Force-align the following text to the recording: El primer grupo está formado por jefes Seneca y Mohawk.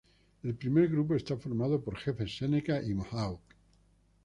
El 0.41 0.55
primer 0.55 0.87
grupo 0.87 1.13
está 1.15 1.37
formado 1.37 1.79
por 1.79 1.95
jefes 1.95 2.35
Seneca 2.35 2.81
y 2.81 2.91
Mohawk. 2.95 3.39